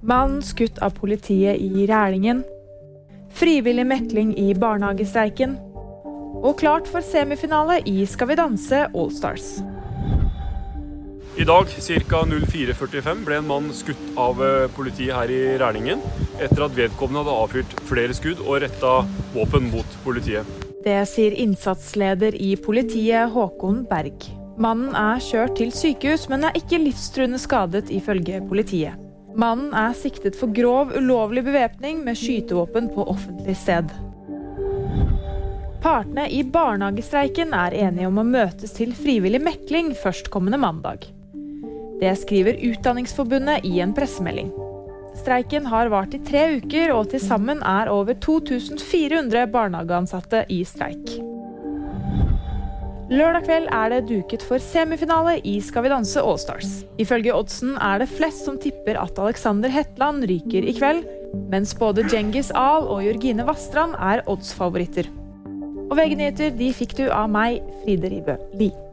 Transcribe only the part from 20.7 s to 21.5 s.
Det sier